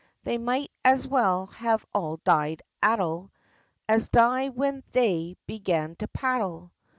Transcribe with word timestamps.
They 0.23 0.39
might 0.39 0.71
as 0.83 1.07
well 1.07 1.45
have 1.57 1.85
all 1.93 2.17
died 2.23 2.63
addle 2.81 3.31
As 3.87 4.09
die 4.09 4.49
when 4.49 4.83
they 4.93 5.37
began 5.45 5.95
to 5.97 6.07
paddle! 6.07 6.71